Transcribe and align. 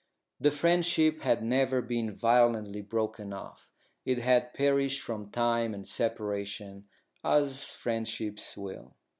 The 0.39 0.49
friendship 0.49 1.21
had 1.21 1.43
never 1.43 1.79
been 1.79 2.11
violently 2.11 2.81
broken 2.81 3.31
off. 3.33 3.69
It 4.03 4.17
had 4.17 4.51
perished 4.55 4.99
from 4.99 5.29
time 5.29 5.75
and 5.75 5.87
separation, 5.87 6.87
as 7.23 7.69
friendships 7.69 8.57
will. 8.57 8.97